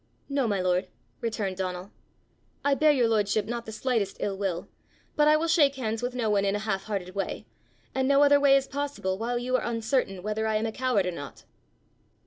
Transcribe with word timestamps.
"No, 0.27 0.47
my 0.47 0.59
lord," 0.61 0.87
returned 1.19 1.57
Donal. 1.57 1.91
"I 2.65 2.73
bear 2.73 2.91
your 2.91 3.07
lordship 3.07 3.45
not 3.45 3.67
the 3.67 3.71
slightest 3.71 4.17
ill 4.19 4.35
will, 4.35 4.67
but 5.15 5.27
I 5.27 5.35
will 5.37 5.45
shake 5.47 5.75
hands 5.75 6.01
with 6.01 6.15
no 6.15 6.27
one 6.27 6.43
in 6.43 6.55
a 6.55 6.65
half 6.65 6.85
hearted 6.85 7.13
way, 7.13 7.45
and 7.93 8.07
no 8.07 8.23
other 8.23 8.39
way 8.39 8.55
is 8.55 8.65
possible 8.67 9.19
while 9.19 9.37
you 9.37 9.55
are 9.57 9.63
uncertain 9.63 10.23
whether 10.23 10.47
I 10.47 10.55
am 10.55 10.65
a 10.65 10.71
coward 10.71 11.05
or 11.05 11.11
not." 11.11 11.43